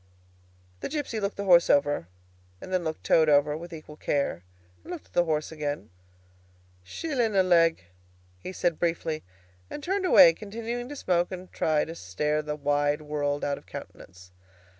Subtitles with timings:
[0.79, 2.07] The gipsy looked the horse over,
[2.59, 4.43] and then he looked Toad over with equal care,
[4.83, 5.91] and looked at the horse again.
[6.83, 7.83] "Shillin' a leg,"
[8.39, 9.21] he said briefly,
[9.69, 13.67] and turned away, continuing to smoke and try to stare the wide world out of
[13.67, 14.31] countenance.